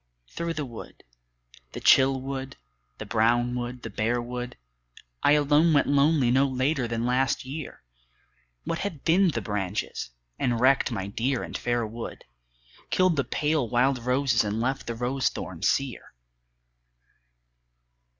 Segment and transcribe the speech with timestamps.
[0.31, 1.03] Through the wood,
[1.73, 2.57] the chill wood,
[2.97, 4.57] the brown wood, the bare wood,
[5.21, 7.83] I alone went lonely no later than last year,
[8.63, 10.09] What had thinned the branches,
[10.39, 12.25] and wrecked my dear and fair wood,
[12.89, 16.15] Killed the pale wild roses and left the rose thorns sere?